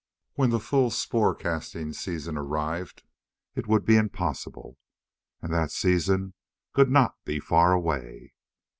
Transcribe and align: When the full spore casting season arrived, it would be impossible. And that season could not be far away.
When 0.33 0.49
the 0.49 0.59
full 0.59 0.89
spore 0.89 1.35
casting 1.35 1.93
season 1.93 2.35
arrived, 2.35 3.03
it 3.53 3.67
would 3.67 3.85
be 3.85 3.97
impossible. 3.97 4.79
And 5.43 5.53
that 5.53 5.69
season 5.69 6.33
could 6.73 6.89
not 6.89 7.23
be 7.23 7.39
far 7.39 7.71
away. 7.71 8.33